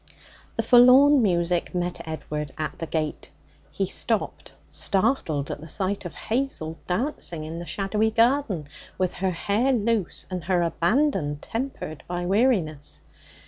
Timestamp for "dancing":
6.87-7.43